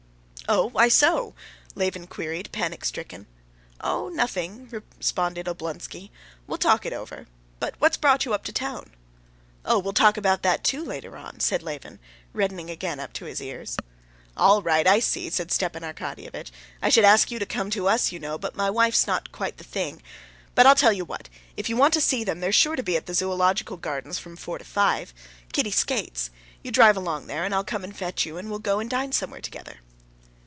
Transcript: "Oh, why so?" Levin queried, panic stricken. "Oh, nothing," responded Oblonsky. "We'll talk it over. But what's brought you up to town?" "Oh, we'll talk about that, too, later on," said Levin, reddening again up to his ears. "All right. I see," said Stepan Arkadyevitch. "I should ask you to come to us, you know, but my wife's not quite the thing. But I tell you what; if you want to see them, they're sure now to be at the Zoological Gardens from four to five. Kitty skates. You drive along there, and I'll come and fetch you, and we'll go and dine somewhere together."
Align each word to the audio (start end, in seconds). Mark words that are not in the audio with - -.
"Oh, 0.49 0.65
why 0.67 0.89
so?" 0.89 1.33
Levin 1.75 2.07
queried, 2.07 2.51
panic 2.51 2.83
stricken. 2.83 3.25
"Oh, 3.79 4.09
nothing," 4.09 4.67
responded 4.99 5.47
Oblonsky. 5.47 6.11
"We'll 6.45 6.57
talk 6.57 6.85
it 6.85 6.91
over. 6.91 7.27
But 7.61 7.75
what's 7.79 7.95
brought 7.95 8.25
you 8.25 8.33
up 8.33 8.43
to 8.43 8.51
town?" 8.51 8.91
"Oh, 9.63 9.79
we'll 9.79 9.93
talk 9.93 10.17
about 10.17 10.41
that, 10.41 10.65
too, 10.65 10.83
later 10.83 11.15
on," 11.15 11.39
said 11.39 11.63
Levin, 11.63 11.99
reddening 12.33 12.69
again 12.69 12.99
up 12.99 13.13
to 13.13 13.23
his 13.23 13.41
ears. 13.41 13.77
"All 14.35 14.61
right. 14.61 14.85
I 14.85 14.99
see," 14.99 15.29
said 15.29 15.53
Stepan 15.53 15.83
Arkadyevitch. 15.83 16.51
"I 16.81 16.89
should 16.89 17.05
ask 17.05 17.31
you 17.31 17.39
to 17.39 17.45
come 17.45 17.69
to 17.69 17.87
us, 17.87 18.11
you 18.11 18.19
know, 18.19 18.37
but 18.37 18.53
my 18.53 18.69
wife's 18.69 19.07
not 19.07 19.31
quite 19.31 19.55
the 19.55 19.63
thing. 19.63 20.01
But 20.53 20.67
I 20.67 20.73
tell 20.73 20.91
you 20.91 21.05
what; 21.05 21.29
if 21.55 21.69
you 21.69 21.77
want 21.77 21.93
to 21.93 22.01
see 22.01 22.25
them, 22.25 22.41
they're 22.41 22.51
sure 22.51 22.73
now 22.73 22.75
to 22.75 22.83
be 22.83 22.97
at 22.97 23.05
the 23.05 23.13
Zoological 23.13 23.77
Gardens 23.77 24.19
from 24.19 24.35
four 24.35 24.57
to 24.57 24.65
five. 24.65 25.13
Kitty 25.53 25.71
skates. 25.71 26.29
You 26.61 26.71
drive 26.73 26.97
along 26.97 27.27
there, 27.27 27.45
and 27.45 27.55
I'll 27.55 27.63
come 27.63 27.85
and 27.85 27.95
fetch 27.95 28.25
you, 28.25 28.35
and 28.37 28.49
we'll 28.49 28.59
go 28.59 28.79
and 28.79 28.89
dine 28.89 29.13
somewhere 29.13 29.39
together." 29.39 29.77